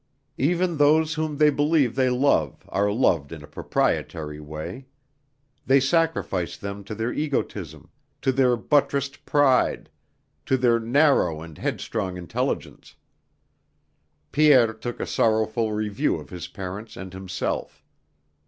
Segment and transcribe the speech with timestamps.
[0.39, 4.87] Even those whom they believe they love are loved in a proprietary way;
[5.67, 7.87] they sacrifice them to their egotism,
[8.19, 9.91] to their buttressed pride,
[10.43, 12.95] to their narrow and headstrong intelligence.
[14.31, 17.83] Pierre took a sorrowful review of his parents and himself.